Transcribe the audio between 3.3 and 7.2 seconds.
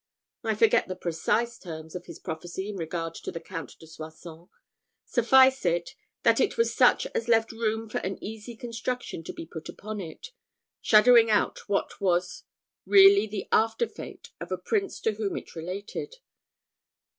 the Count de Soissons; suffice it, that it was such